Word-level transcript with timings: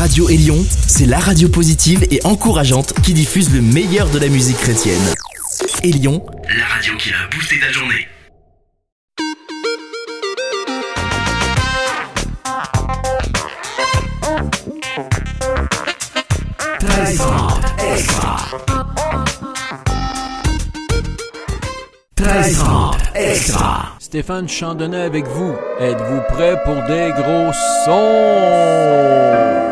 Radio 0.00 0.30
Élion, 0.30 0.64
c'est 0.86 1.04
la 1.04 1.18
radio 1.18 1.50
positive 1.50 2.06
et 2.10 2.20
encourageante 2.24 2.94
qui 3.02 3.12
diffuse 3.12 3.52
le 3.52 3.60
meilleur 3.60 4.08
de 4.08 4.18
la 4.18 4.28
musique 4.28 4.56
chrétienne. 4.56 4.98
Élion, 5.82 6.24
la 6.56 6.64
radio 6.64 6.96
qui 6.96 7.10
a 7.10 7.28
boosté 7.30 7.60
ta 7.60 7.70
journée. 7.70 8.08
extra. 22.38 22.96
extra. 23.14 23.96
Stéphane 23.98 24.48
Chandonnet 24.48 25.02
avec 25.02 25.26
vous. 25.26 25.54
Êtes-vous 25.78 26.22
prêt 26.30 26.56
pour 26.64 26.76
des 26.86 27.12
gros 27.18 27.52
sons? 27.84 29.69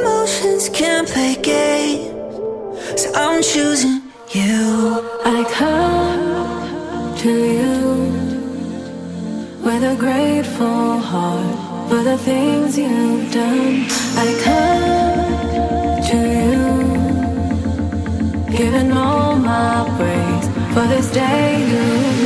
emotions 0.00 0.68
can't 0.68 1.08
play 1.08 1.34
games. 1.42 3.00
So 3.00 3.12
I'm 3.14 3.42
choosing 3.42 4.02
you. 4.30 5.08
I 5.24 5.44
come 5.52 7.16
to 7.18 7.30
you 7.30 7.78
With 9.64 9.82
a 9.82 9.96
grateful 9.96 10.98
heart 10.98 11.88
For 11.88 12.02
the 12.02 12.18
things 12.18 12.78
you've 12.78 13.32
done. 13.32 13.86
I 14.24 14.28
come 14.46 16.00
to 16.10 16.18
you 16.42 16.60
Giving 18.56 18.92
all 18.92 19.36
my 19.36 19.84
praise 19.96 20.48
For 20.74 20.86
this 20.86 21.10
day 21.10 21.60
you 21.72 22.17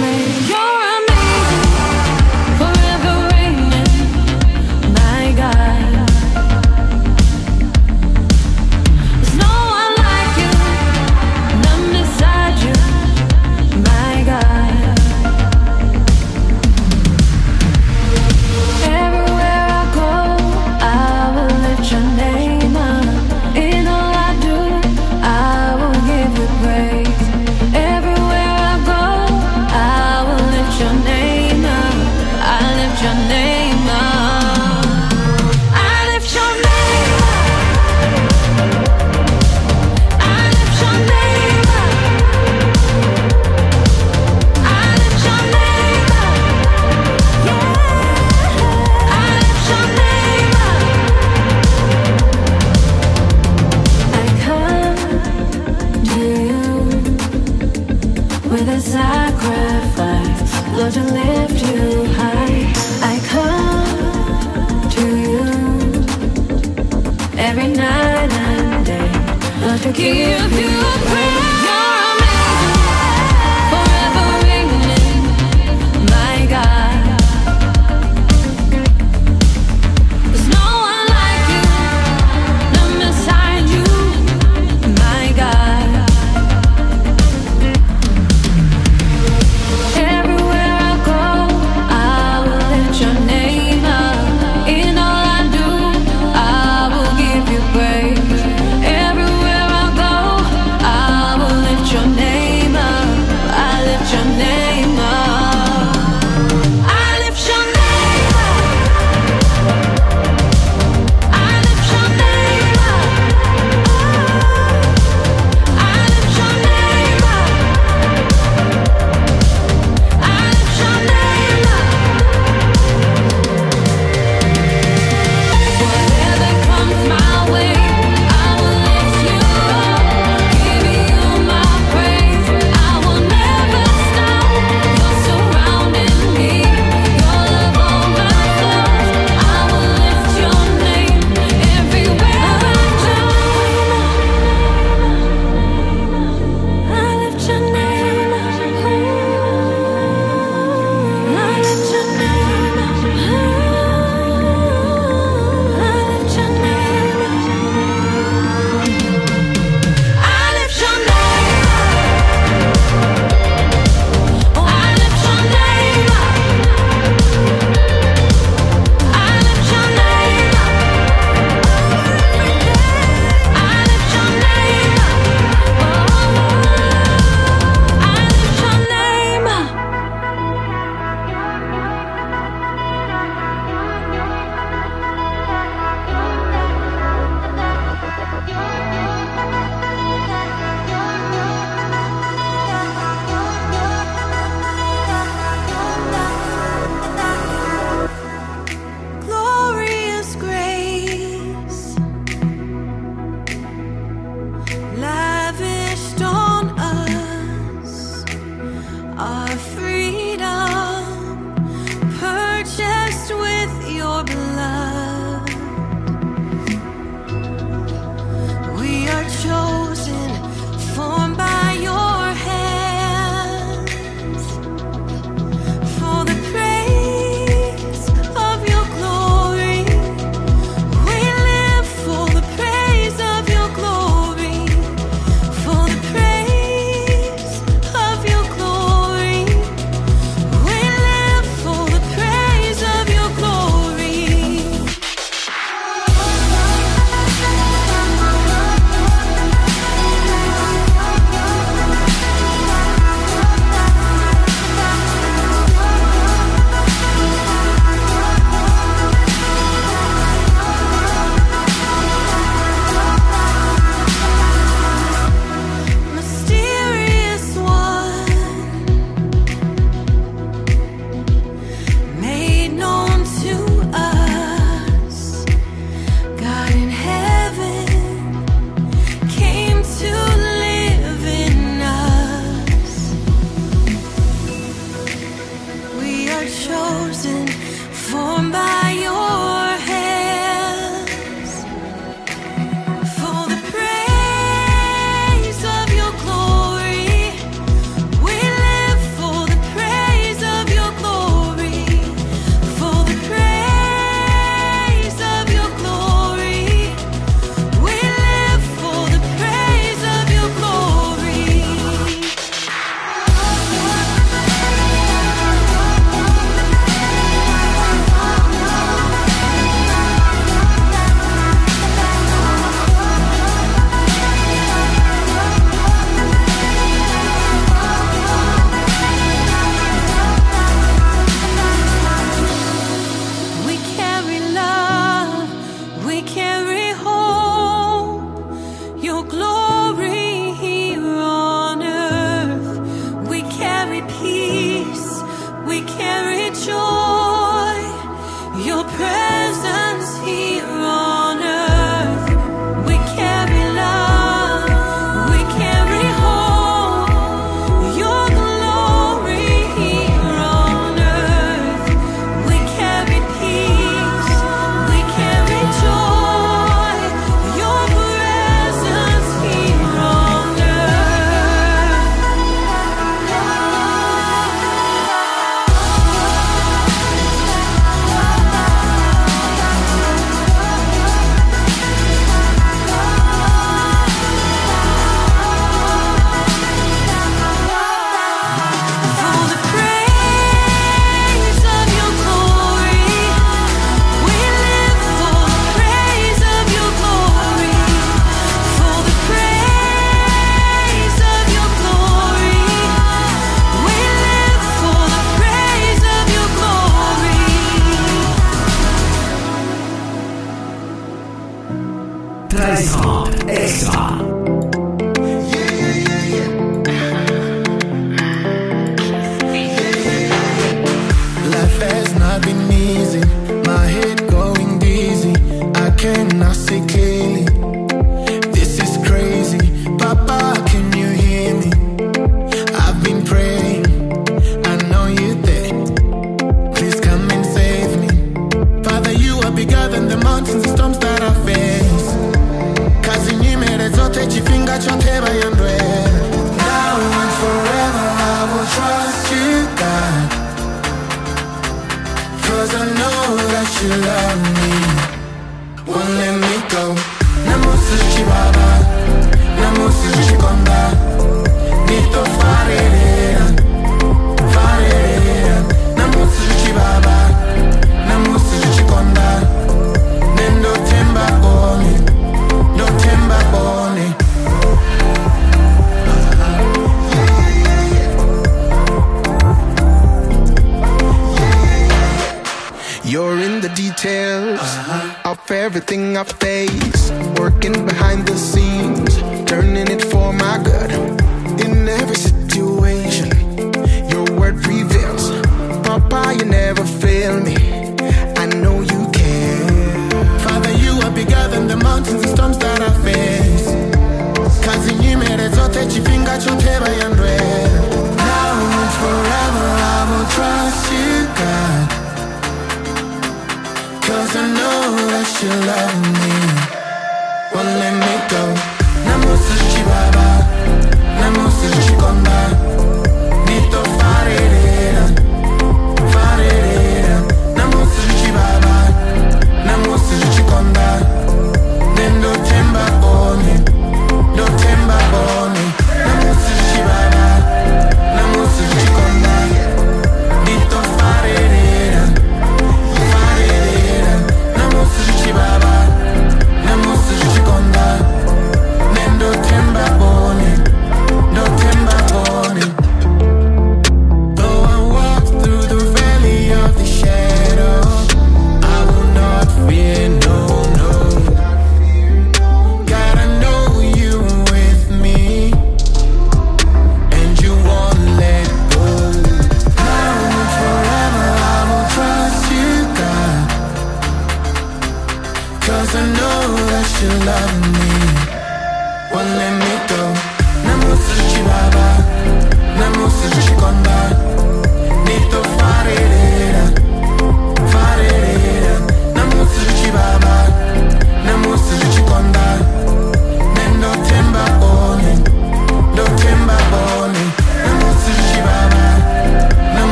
Our 209.23 209.57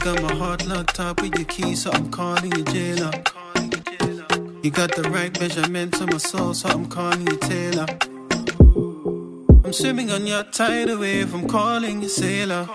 tidal 0.00 1.76
so 1.76 1.90
I'm 1.92 2.10
calling 2.10 2.52
you 2.52 2.64
jailer. 2.64 3.10
You 4.62 4.70
got 4.70 4.94
the 4.94 5.08
right 5.10 5.38
measurement 5.40 6.00
on 6.00 6.06
my 6.10 6.18
soul, 6.18 6.54
so 6.54 6.68
I'm 6.68 6.86
calling 6.86 7.26
you 7.26 7.36
tailor. 7.36 7.86
I'm 9.64 9.72
swimming 9.72 10.10
on 10.10 10.26
your 10.26 10.44
tidal 10.44 10.98
wave, 10.98 11.34
I'm 11.34 11.46
calling 11.46 12.02
you 12.02 12.08
sailor. 12.08 12.68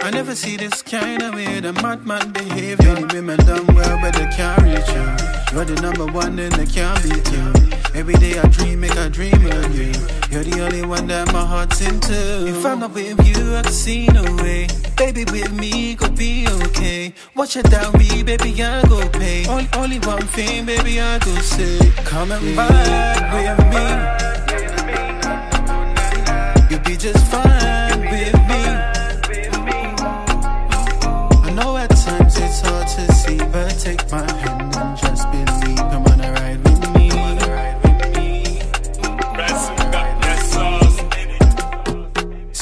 I 0.00 0.10
never 0.10 0.34
see 0.34 0.56
this 0.56 0.82
kind 0.82 1.22
of 1.22 1.34
way, 1.34 1.60
the 1.60 1.72
madman 1.72 2.32
behavior. 2.32 2.94
Many 2.94 3.14
women 3.14 3.38
done 3.38 3.66
well, 3.74 3.98
but 4.00 4.14
they 4.14 4.26
can't 4.26 4.62
you. 4.66 5.37
You're 5.52 5.64
the 5.64 5.80
number 5.80 6.06
one 6.12 6.38
and 6.38 6.52
they 6.52 6.66
can't 6.66 7.02
beat 7.02 7.32
you. 7.32 7.52
Every 7.94 8.14
day 8.14 8.38
I 8.38 8.46
dream, 8.48 8.80
make 8.80 8.94
a 8.96 9.08
dream 9.08 9.46
of 9.46 9.74
you. 9.74 9.92
You're 10.30 10.44
the 10.44 10.60
only 10.62 10.84
one 10.84 11.06
that 11.06 11.32
my 11.32 11.44
heart's 11.44 11.80
into. 11.80 12.46
If 12.46 12.66
I'm 12.66 12.80
not 12.80 12.92
with 12.92 13.26
you, 13.26 13.56
I 13.56 13.62
can 13.62 13.72
see 13.72 14.06
no 14.08 14.22
way. 14.42 14.68
Baby, 14.96 15.24
with 15.32 15.52
me, 15.52 15.94
go 15.94 16.10
be 16.10 16.46
okay. 16.64 17.14
Watch 17.34 17.56
it 17.56 17.70
down, 17.70 17.92
be, 17.98 18.22
baby, 18.22 18.62
I 18.62 18.82
go 18.88 19.08
pay. 19.08 19.46
Only, 19.46 19.68
only 19.74 19.98
one 20.00 20.26
thing, 20.26 20.66
baby, 20.66 21.00
I 21.00 21.18
go 21.18 21.34
say. 21.36 21.78
Come 22.04 22.30
and 22.30 22.56
ride 22.56 23.32
with 23.32 23.58
me 23.72 23.84
You'll 26.70 26.84
be 26.84 26.96
just 26.98 27.24
fine 27.32 27.87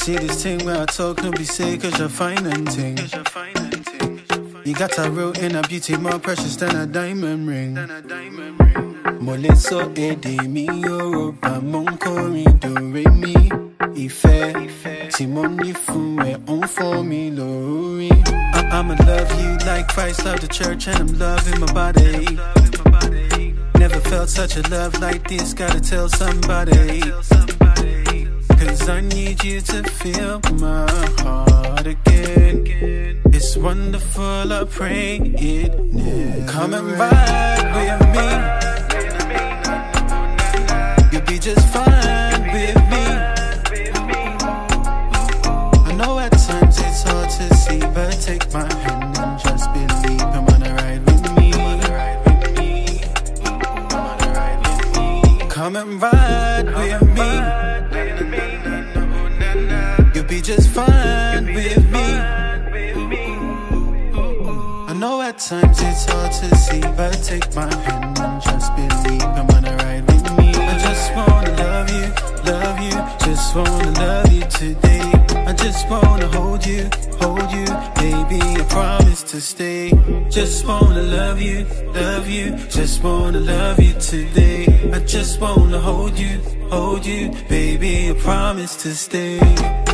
See 0.07 0.15
this 0.15 0.41
thing 0.41 0.63
where 0.63 0.83
I 0.83 0.85
talk, 0.85 1.21
nobody 1.21 1.43
say, 1.43 1.77
cause 1.77 1.99
you're 1.99 2.07
fine 2.07 2.45
and 2.45 2.65
ting. 2.71 2.97
You 4.63 4.73
got 4.73 4.97
a 4.99 5.11
real 5.11 5.37
inner 5.37 5.61
beauty, 5.63 5.97
more 5.97 6.17
precious 6.17 6.55
than 6.55 6.73
a 6.77 6.85
diamond 6.85 7.45
ring. 7.45 7.73
Mo 9.19 9.33
le 9.35 9.49
sọ 9.65 9.79
èdè 10.07 10.47
mi 10.47 10.65
Yorùbá, 10.65 11.59
mo 11.61 11.81
ń 11.83 11.97
do 12.61 12.73
re 12.93 13.03
mi. 13.21 13.35
ní 15.59 15.73
fún 15.85 16.23
ẹ 16.23 16.37
ń 16.55 16.61
fọ́ 16.75 17.03
mi 17.09 17.21
lórí. 17.37 18.09
I'ma 18.71 18.95
love 19.09 19.31
you 19.41 19.51
like 19.67 19.89
Christ 19.93 20.23
loved 20.23 20.41
the 20.41 20.47
church 20.47 20.87
and 20.87 20.99
I'm 21.03 21.19
loving 21.19 21.59
my 21.59 21.67
body. 21.73 22.39
Never 23.77 23.99
felt 24.09 24.29
such 24.29 24.55
a 24.55 24.61
love 24.69 24.93
like 25.01 25.27
this, 25.27 25.53
gotta 25.53 25.81
tell 25.81 26.07
somebody. 26.07 27.03
Cause 28.79 28.89
I 28.89 29.01
need 29.01 29.43
you 29.43 29.59
to 29.59 29.83
feel 29.83 30.39
my 30.59 30.85
heart 31.21 31.87
again. 31.87 33.21
It's 33.33 33.57
wonderful, 33.57 34.53
I 34.53 34.65
pray 34.69 35.17
it 35.17 35.73
never 35.93 36.51
Come 36.51 36.75
and 36.75 36.91
ride 36.91 37.73
with 37.75 38.01
me. 38.13 38.27
You'll 41.11 41.25
be 41.25 41.39
just 41.39 41.67
fine 41.73 42.26
just 60.47 60.69
fine 60.69 61.45
with 61.53 61.91
me. 61.91 62.07
I 64.87 64.93
know 64.97 65.21
at 65.21 65.39
times 65.39 65.77
it's 65.81 66.05
hard 66.05 66.31
to 66.31 66.55
see, 66.55 66.79
but 66.79 67.21
take 67.21 67.53
my 67.53 67.67
hand 67.83 68.17
and 68.17 68.41
just 68.41 68.73
believe. 68.77 69.19
Come 69.19 69.49
on, 69.49 69.65
ride 69.65 70.05
with 70.07 70.37
me. 70.37 70.53
I 70.55 70.77
just 70.79 71.13
wanna 71.17 71.51
love 71.63 71.89
you, 71.89 72.07
love 72.49 72.79
you, 72.79 72.95
just 73.27 73.55
wanna 73.57 73.91
love 73.99 74.31
you 74.31 74.43
today. 74.43 75.11
I 75.45 75.51
just 75.51 75.89
wanna 75.89 76.29
hold 76.29 76.65
you 76.65 76.89
hold 77.19 77.51
you, 77.51 77.65
baby. 77.95 78.39
I 78.39 78.65
promise 78.69 79.23
to 79.23 79.41
stay. 79.41 79.91
Just 80.29 80.65
wanna 80.65 81.03
love 81.03 81.41
you, 81.41 81.65
love 81.93 82.29
you. 82.29 82.55
Just 82.69 83.03
wanna 83.03 83.41
love 83.41 83.81
you 83.81 83.93
today. 83.99 84.65
I 84.93 84.99
just 84.99 85.41
wanna 85.41 85.79
hold 85.79 86.17
you, 86.17 86.39
hold 86.71 87.05
you, 87.05 87.31
baby. 87.49 88.11
I 88.11 88.13
promise 88.13 88.77
to 88.83 88.95
stay. 88.95 89.86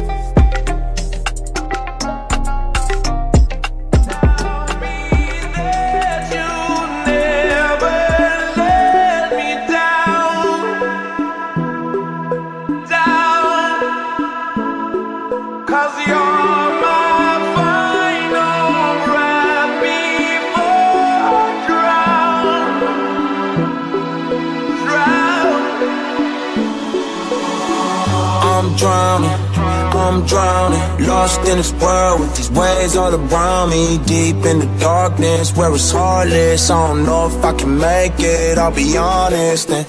I'm 28.63 28.75
drowning, 28.77 29.29
I'm 29.59 30.25
drowning 30.25 31.05
lost 31.05 31.41
in 31.49 31.57
this 31.57 31.73
world 31.73 32.21
with 32.21 32.33
these 32.37 32.49
waves 32.49 32.95
all 32.95 33.13
around 33.13 33.71
me. 33.71 33.99
Deep 34.05 34.37
in 34.45 34.59
the 34.59 34.69
darkness 34.79 35.53
where 35.55 35.73
it's 35.73 35.91
heartless. 35.91 36.69
I 36.69 36.87
don't 36.87 37.05
know 37.05 37.27
if 37.27 37.43
I 37.43 37.51
can 37.53 37.77
make 37.77 38.13
it, 38.19 38.57
I'll 38.57 38.71
be 38.71 38.97
honest. 38.97 39.69
And 39.69 39.85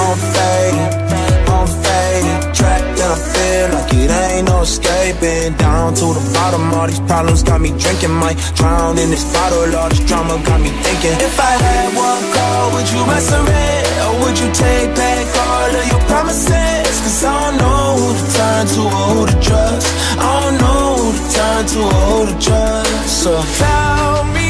I'm 0.00 0.16
fading, 0.32 0.90
I'm 1.52 1.68
fading. 1.84 2.54
Trapped 2.56 2.98
and 3.04 3.12
I 3.12 3.18
feel 3.34 3.66
like 3.76 3.92
it 3.92 4.10
ain't 4.10 4.48
no 4.48 4.62
escaping. 4.62 5.52
Down 5.58 5.92
to 6.00 6.06
the 6.16 6.24
bottom, 6.32 6.72
all 6.72 6.86
these 6.86 7.00
problems 7.00 7.42
got 7.42 7.60
me 7.60 7.70
drinking. 7.76 8.12
Might 8.12 8.38
drown 8.54 8.96
in 8.96 9.10
this 9.10 9.30
bottle, 9.30 9.76
all 9.76 9.90
this 9.90 10.00
drama 10.08 10.42
got 10.42 10.58
me 10.58 10.70
thinking. 10.70 11.20
If 11.20 11.38
I 11.38 11.52
had 11.66 11.88
one 11.94 12.24
call, 12.32 12.72
would 12.72 12.88
you 12.88 13.02
answer 13.16 13.44
it? 13.44 13.84
Or 14.04 14.12
would 14.24 14.38
you 14.40 14.48
take 14.54 14.88
back 14.96 15.26
all 15.36 15.70
of 15.80 15.86
your 15.92 16.00
promises? 16.08 16.65
Who 18.56 18.64
to 18.64 18.88
who 18.88 19.26
to 19.26 19.40
trust. 19.40 19.86
I 20.18 20.40
don't 20.40 20.58
know 20.58 21.12
to 21.12 21.34
turn 21.34 21.66
to 21.66 21.82
who 21.94 22.26
to 22.26 22.46
trust. 22.46 23.22
So 23.22 23.42
tell 23.58 24.24
me. 24.32 24.45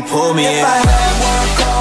I 0.00 0.02
need 0.02 0.08
you 0.08 0.12
to 0.12 0.16
pull 0.16 0.34
me 0.34 0.46
if 0.46 1.68
in. 1.68 1.79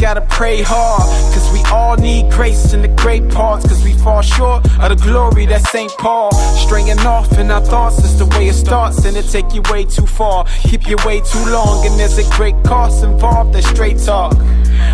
Gotta 0.00 0.22
pray 0.22 0.62
hard. 0.62 1.02
Cause 1.34 1.52
we 1.52 1.62
all 1.70 1.96
need 1.96 2.30
grace 2.32 2.72
in 2.72 2.82
the 2.82 2.88
great 2.88 3.28
parts. 3.28 3.68
Cause 3.68 3.84
we 3.84 3.92
fall 3.92 4.22
short 4.22 4.66
of 4.80 4.88
the 4.88 4.96
glory 5.02 5.46
that 5.46 5.62
St. 5.68 5.92
Paul. 5.98 6.32
Straying 6.56 6.98
off 7.00 7.38
in 7.38 7.50
our 7.50 7.60
thoughts 7.60 8.02
is 8.04 8.18
the 8.18 8.26
way 8.26 8.48
it 8.48 8.54
starts. 8.54 9.04
And 9.04 9.16
it 9.16 9.28
take 9.28 9.52
you 9.54 9.62
way 9.70 9.84
too 9.84 10.06
far. 10.06 10.44
Keep 10.62 10.88
you 10.88 10.96
way 11.04 11.20
too 11.20 11.44
long. 11.50 11.86
And 11.86 11.98
there's 12.00 12.18
a 12.18 12.28
great 12.36 12.56
cost 12.64 13.04
involved. 13.04 13.54
That 13.54 13.64
straight 13.64 13.98
talk. 13.98 14.36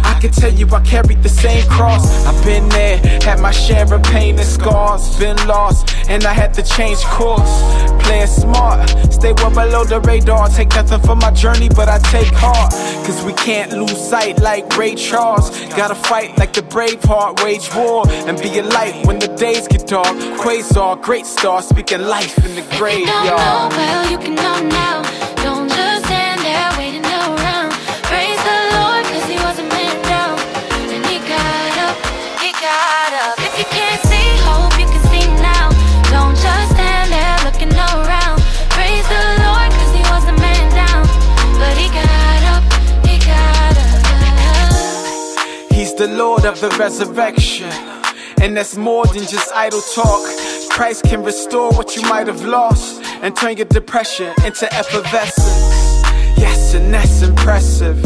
I 0.04 0.18
can 0.20 0.30
tell 0.30 0.52
you 0.52 0.66
I 0.72 0.80
carried 0.80 1.22
the 1.22 1.28
same 1.28 1.66
cross. 1.68 2.26
I've 2.26 2.44
been 2.44 2.68
there, 2.68 2.98
had 3.22 3.40
my 3.40 3.50
share 3.50 3.92
of 3.92 4.02
pain 4.02 4.38
and 4.38 4.46
scars. 4.46 5.18
Been 5.18 5.36
lost, 5.46 5.94
and 6.08 6.24
I 6.24 6.32
had 6.32 6.54
to 6.54 6.62
change 6.62 7.02
course. 7.04 7.62
Playing 8.04 8.26
smart, 8.26 8.88
stay 9.12 9.32
well 9.32 9.50
below 9.50 9.84
the 9.84 10.00
radar. 10.00 10.48
Take 10.48 10.70
nothing 10.70 11.00
from 11.00 11.18
my 11.18 11.30
journey, 11.30 11.68
but 11.68 11.88
I 11.88 11.98
take 11.98 12.32
heart. 12.34 12.72
Cause 13.06 13.24
we 13.24 13.32
can't 13.34 13.72
lose 13.72 13.98
sight 13.98 14.40
like 14.40 14.76
Ray 14.76 14.94
Charles. 14.94 15.50
Gotta 15.76 15.94
fight 15.94 16.36
like 16.38 16.52
the 16.52 16.62
brave 16.62 17.02
heart, 17.02 17.42
wage 17.42 17.74
war. 17.74 18.04
And 18.26 18.40
be 18.40 18.58
a 18.58 18.62
light 18.62 19.06
when 19.06 19.18
the 19.18 19.28
days 19.28 19.68
get 19.68 19.86
dark. 19.86 20.16
Quasar, 20.38 21.00
great 21.02 21.26
star, 21.26 21.62
speaking 21.62 22.02
life 22.02 22.36
in 22.44 22.54
the 22.54 22.62
graveyard. 22.76 23.24
You 23.24 23.30
don't 23.30 23.38
know, 23.38 23.68
well, 23.76 24.10
you 24.10 24.18
can 24.18 24.34
know 24.34 24.68
now. 24.68 25.13
Of 46.54 46.60
the 46.60 46.76
resurrection. 46.78 47.70
And 48.40 48.56
that's 48.56 48.76
more 48.76 49.06
than 49.06 49.26
just 49.26 49.52
idle 49.54 49.80
talk. 49.80 50.22
Christ 50.70 51.04
can 51.04 51.24
restore 51.24 51.72
what 51.72 51.96
you 51.96 52.02
might 52.02 52.26
have 52.26 52.44
lost 52.44 53.02
and 53.22 53.34
turn 53.34 53.56
your 53.56 53.66
depression 53.66 54.32
into 54.44 54.72
effervescence. 54.72 56.04
Yes, 56.38 56.74
and 56.74 56.92
that's 56.92 57.22
impressive. 57.22 57.98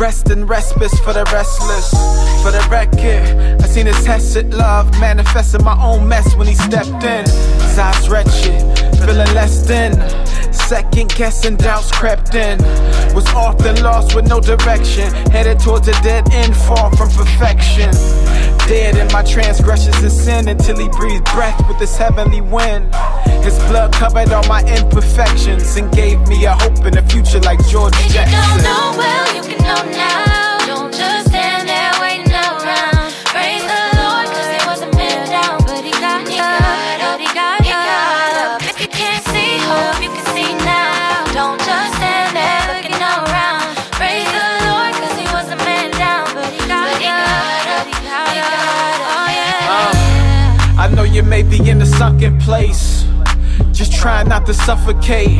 Rest 0.00 0.30
and 0.30 0.48
respite 0.48 0.90
for 1.04 1.12
the 1.12 1.24
restless. 1.32 1.90
For 2.42 2.50
the 2.50 2.66
record, 2.70 3.62
I 3.62 3.66
seen 3.66 3.86
his 3.86 4.02
tested 4.04 4.54
love 4.54 4.90
manifest 5.00 5.54
in 5.54 5.64
my 5.64 5.76
own 5.82 6.08
mess 6.08 6.34
when 6.36 6.46
he 6.46 6.54
stepped 6.54 7.04
in. 7.04 7.24
His 7.24 7.78
eyes 7.78 8.08
wretched, 8.08 8.60
feeling 8.98 9.34
less 9.34 9.66
than. 9.66 9.92
Second 10.66 11.14
guessing 11.14 11.54
doubts 11.54 11.92
crept 11.92 12.34
in. 12.34 12.58
Was 13.14 13.24
often 13.28 13.80
lost 13.84 14.16
with 14.16 14.28
no 14.28 14.40
direction. 14.40 15.12
Headed 15.30 15.60
towards 15.60 15.86
a 15.86 15.92
dead 16.02 16.28
end, 16.32 16.56
far 16.56 16.90
from 16.96 17.08
perfection. 17.10 17.92
Dead 18.66 18.96
in 18.96 19.06
my 19.12 19.22
transgressions 19.22 19.96
and 20.02 20.10
sin 20.10 20.48
until 20.48 20.76
he 20.76 20.88
breathed 20.88 21.24
breath 21.26 21.56
with 21.68 21.78
his 21.78 21.96
heavenly 21.96 22.40
wind. 22.40 22.92
His 23.44 23.56
blood 23.70 23.92
covered 23.92 24.32
all 24.32 24.46
my 24.48 24.64
imperfections 24.64 25.76
and 25.76 25.88
gave 25.92 26.18
me 26.26 26.44
a 26.46 26.54
hope 26.54 26.84
in 26.84 26.98
a 26.98 27.02
future 27.02 27.38
like 27.40 27.64
George 27.68 27.94
Jefferson. 28.08 28.26
you 28.26 28.34
don't 28.34 28.62
know, 28.64 28.94
well, 28.98 29.36
you 29.36 29.42
can 29.42 29.62
know 29.62 29.96
now. 29.96 30.35
You 51.16 51.22
may 51.22 51.42
be 51.42 51.70
in 51.70 51.80
a 51.80 51.86
sunken 51.86 52.38
place, 52.38 53.06
just 53.72 53.90
trying 53.90 54.28
not 54.28 54.44
to 54.44 54.52
suffocate. 54.52 55.38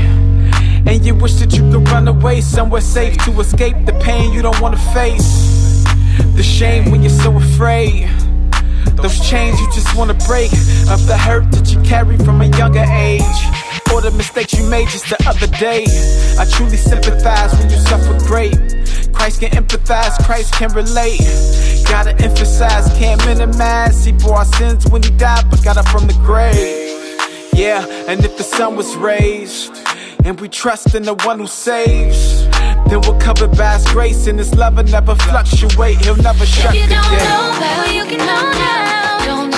And 0.86 1.04
you 1.04 1.14
wish 1.14 1.34
that 1.34 1.52
you 1.52 1.70
could 1.70 1.86
run 1.90 2.08
away 2.08 2.40
somewhere 2.40 2.80
safe 2.80 3.14
to 3.26 3.40
escape 3.40 3.84
the 3.84 3.92
pain 4.02 4.32
you 4.32 4.40
don't 4.40 4.58
wanna 4.58 4.78
face. 4.94 5.84
The 6.34 6.42
shame 6.42 6.90
when 6.90 7.02
you're 7.02 7.10
so 7.10 7.36
afraid. 7.36 8.08
Those 9.02 9.20
chains 9.28 9.60
you 9.60 9.70
just 9.74 9.94
wanna 9.94 10.14
break 10.26 10.50
of 10.88 11.06
the 11.06 11.18
hurt 11.18 11.50
that 11.52 11.70
you 11.70 11.78
carry 11.82 12.16
from 12.16 12.40
a 12.40 12.46
younger 12.56 12.86
age. 12.88 13.55
Or 13.92 14.00
the 14.02 14.10
mistakes 14.16 14.52
you 14.54 14.68
made 14.68 14.88
just 14.88 15.08
the 15.08 15.16
other 15.28 15.46
day. 15.58 15.84
I 16.38 16.44
truly 16.50 16.76
sympathize 16.76 17.52
when 17.58 17.70
you 17.70 17.78
suffer 17.78 18.18
great. 18.26 18.56
Christ 19.12 19.40
can 19.40 19.50
empathize, 19.52 20.22
Christ 20.24 20.52
can 20.54 20.70
relate. 20.74 21.20
Gotta 21.88 22.14
emphasize, 22.22 22.86
can't 22.98 23.24
minimize. 23.26 24.04
He 24.04 24.12
bore 24.12 24.36
our 24.36 24.44
sins 24.44 24.86
when 24.90 25.02
he 25.02 25.10
died, 25.10 25.48
but 25.50 25.62
got 25.64 25.76
up 25.76 25.88
from 25.88 26.06
the 26.06 26.14
grave. 26.24 26.84
Yeah, 27.54 27.86
and 28.08 28.22
if 28.24 28.36
the 28.36 28.42
sun 28.42 28.76
was 28.76 28.94
raised, 28.96 29.72
and 30.26 30.38
we 30.40 30.48
trust 30.48 30.94
in 30.94 31.04
the 31.04 31.14
one 31.24 31.38
who 31.38 31.46
saves, 31.46 32.46
then 32.90 33.00
we're 33.06 33.18
covered 33.18 33.56
by 33.56 33.74
his 33.78 33.86
grace, 33.92 34.26
and 34.26 34.38
his 34.38 34.54
love 34.54 34.76
will 34.76 34.84
never 34.84 35.14
fluctuate. 35.14 35.96
He'll 36.04 36.16
never 36.16 36.44
shut 36.44 36.74
If 36.74 36.82
you 36.82 36.88
don't 36.88 37.10
day. 37.10 37.24
know 37.24 37.56
better, 37.58 37.92
you 37.92 38.04
can 38.04 38.18
know 38.18 38.52
now. 38.52 39.24
Don't 39.24 39.50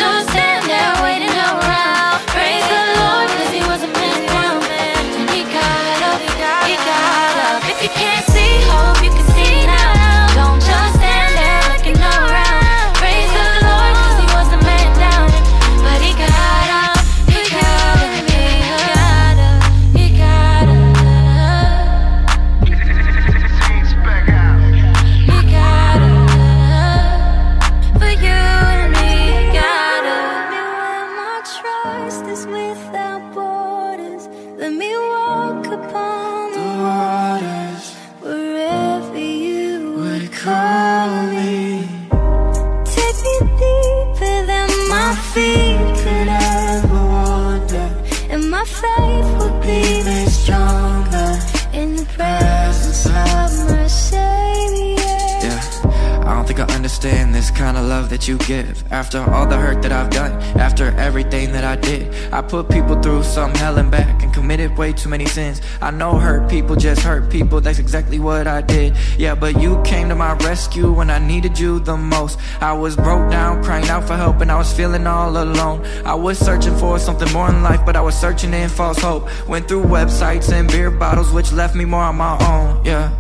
I 56.58 56.64
understand 56.74 57.34
this 57.34 57.50
kind 57.50 57.76
of 57.76 57.86
love 57.86 58.10
that 58.10 58.26
you 58.26 58.36
give. 58.38 58.82
After 58.92 59.18
all 59.18 59.46
the 59.46 59.56
hurt 59.56 59.80
that 59.82 59.92
I've 59.92 60.10
done, 60.10 60.32
after 60.58 60.86
everything 60.96 61.52
that 61.52 61.62
I 61.62 61.76
did, 61.76 62.12
I 62.32 62.42
put 62.42 62.68
people 62.68 63.00
through 63.00 63.22
some 63.22 63.54
hell 63.54 63.78
and 63.78 63.90
back 63.90 64.22
and 64.22 64.34
committed 64.34 64.76
way 64.76 64.92
too 64.92 65.08
many 65.08 65.26
sins. 65.26 65.60
I 65.80 65.90
know 65.90 66.18
hurt 66.18 66.50
people 66.50 66.74
just 66.74 67.02
hurt 67.02 67.30
people, 67.30 67.60
that's 67.60 67.78
exactly 67.78 68.18
what 68.18 68.46
I 68.46 68.60
did. 68.62 68.96
Yeah, 69.16 69.34
but 69.34 69.60
you 69.60 69.80
came 69.82 70.08
to 70.08 70.14
my 70.14 70.32
rescue 70.34 70.92
when 70.92 71.10
I 71.10 71.18
needed 71.18 71.58
you 71.58 71.78
the 71.80 71.96
most. 71.96 72.38
I 72.60 72.72
was 72.72 72.96
broke 72.96 73.30
down, 73.30 73.62
crying 73.62 73.88
out 73.88 74.04
for 74.04 74.16
help, 74.16 74.40
and 74.40 74.50
I 74.50 74.58
was 74.58 74.72
feeling 74.72 75.06
all 75.06 75.30
alone. 75.36 75.84
I 76.04 76.14
was 76.14 76.38
searching 76.38 76.76
for 76.76 76.98
something 76.98 77.32
more 77.32 77.48
in 77.48 77.62
life, 77.62 77.84
but 77.86 77.94
I 77.94 78.00
was 78.00 78.18
searching 78.18 78.52
in 78.52 78.68
false 78.68 78.98
hope. 78.98 79.28
Went 79.48 79.68
through 79.68 79.84
websites 79.84 80.52
and 80.52 80.68
beer 80.68 80.90
bottles, 80.90 81.30
which 81.30 81.52
left 81.52 81.74
me 81.74 81.84
more 81.84 82.02
on 82.02 82.16
my 82.16 82.36
own. 82.46 82.84
Yeah, 82.84 83.12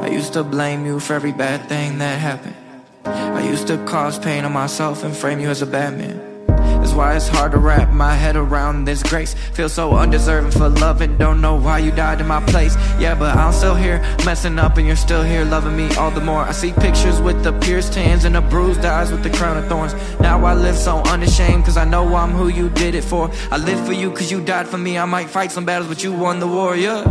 I 0.00 0.08
used 0.08 0.32
to 0.34 0.44
blame 0.44 0.86
you 0.86 1.00
for 1.00 1.14
every 1.14 1.32
bad 1.32 1.68
thing 1.68 1.98
that 1.98 2.18
happened. 2.20 2.63
I 3.06 3.46
used 3.46 3.66
to 3.68 3.76
cause 3.84 4.18
pain 4.18 4.44
on 4.44 4.52
myself 4.52 5.04
and 5.04 5.14
frame 5.14 5.40
you 5.40 5.48
as 5.48 5.62
a 5.62 5.66
bad 5.66 5.98
man. 5.98 6.34
That's 6.46 6.92
why 6.92 7.16
it's 7.16 7.28
hard 7.28 7.52
to 7.52 7.58
wrap 7.58 7.90
my 7.92 8.14
head 8.14 8.36
around 8.36 8.84
this 8.84 9.02
grace. 9.02 9.34
Feel 9.52 9.68
so 9.70 9.94
undeserving 9.96 10.50
for 10.50 10.68
love 10.68 11.00
and 11.00 11.18
don't 11.18 11.40
know 11.40 11.56
why 11.56 11.78
you 11.78 11.90
died 11.90 12.20
in 12.20 12.26
my 12.26 12.44
place. 12.44 12.76
Yeah, 12.98 13.14
but 13.14 13.34
I'm 13.36 13.52
still 13.52 13.74
here, 13.74 14.00
messing 14.24 14.58
up, 14.58 14.76
and 14.76 14.86
you're 14.86 14.96
still 14.96 15.22
here, 15.22 15.44
loving 15.44 15.76
me 15.76 15.94
all 15.96 16.10
the 16.10 16.20
more. 16.20 16.40
I 16.40 16.52
see 16.52 16.72
pictures 16.72 17.20
with 17.20 17.42
the 17.42 17.52
pierced 17.60 17.94
hands 17.94 18.24
and 18.24 18.34
the 18.34 18.42
bruised 18.42 18.84
eyes 18.84 19.10
with 19.10 19.22
the 19.22 19.30
crown 19.30 19.56
of 19.56 19.66
thorns. 19.66 19.94
Now 20.20 20.44
I 20.44 20.54
live 20.54 20.76
so 20.76 20.98
unashamed, 20.98 21.64
cause 21.64 21.76
I 21.76 21.84
know 21.84 22.14
I'm 22.14 22.30
who 22.30 22.48
you 22.48 22.68
did 22.68 22.94
it 22.94 23.04
for. 23.04 23.30
I 23.50 23.56
live 23.56 23.84
for 23.86 23.92
you 23.92 24.10
cause 24.10 24.30
you 24.30 24.44
died 24.44 24.68
for 24.68 24.78
me. 24.78 24.98
I 24.98 25.06
might 25.06 25.30
fight 25.30 25.52
some 25.52 25.64
battles, 25.64 25.88
but 25.88 26.04
you 26.04 26.12
won 26.12 26.38
the 26.38 26.48
war, 26.48 26.76
yeah. 26.76 27.02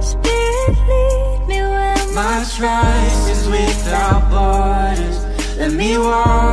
Spirit, 0.00 0.78
lead 0.86 1.48
me 1.48 1.60
where 1.60 2.14
My 2.14 2.46
trust 2.56 3.30
is 3.30 3.48
without 3.48 4.17
me 5.78 5.96
walk 5.96 6.47